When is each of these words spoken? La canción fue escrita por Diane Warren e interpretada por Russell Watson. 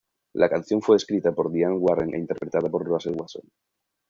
La 0.33 0.49
canción 0.49 0.81
fue 0.81 0.95
escrita 0.97 1.31
por 1.31 1.51
Diane 1.51 1.75
Warren 1.77 2.15
e 2.15 2.17
interpretada 2.17 2.71
por 2.71 2.83
Russell 2.83 3.13
Watson. 3.15 3.43